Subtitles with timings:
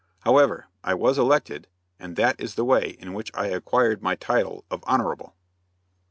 [0.21, 1.67] However, I was elected
[1.99, 5.35] and that is the way in which I acquired my title of Honorable.